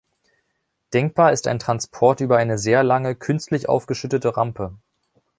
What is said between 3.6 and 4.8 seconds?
aufgeschüttete Rampe.